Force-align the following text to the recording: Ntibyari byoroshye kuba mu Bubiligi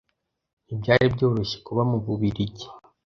Ntibyari 0.65 1.05
byoroshye 1.15 1.57
kuba 1.65 1.81
mu 1.89 1.97
Bubiligi 2.05 2.65